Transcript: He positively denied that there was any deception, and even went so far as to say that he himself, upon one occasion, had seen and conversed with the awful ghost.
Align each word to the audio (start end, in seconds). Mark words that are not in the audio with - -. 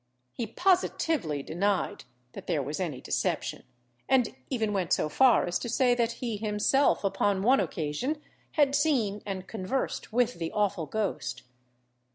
He 0.33 0.47
positively 0.47 1.43
denied 1.43 2.05
that 2.33 2.47
there 2.47 2.63
was 2.63 2.79
any 2.79 3.01
deception, 3.01 3.65
and 4.09 4.35
even 4.49 4.73
went 4.73 4.91
so 4.91 5.09
far 5.09 5.45
as 5.45 5.59
to 5.59 5.69
say 5.69 5.93
that 5.93 6.13
he 6.13 6.37
himself, 6.37 7.03
upon 7.03 7.43
one 7.43 7.59
occasion, 7.59 8.19
had 8.53 8.73
seen 8.73 9.21
and 9.27 9.45
conversed 9.47 10.11
with 10.11 10.39
the 10.39 10.51
awful 10.53 10.87
ghost. 10.87 11.43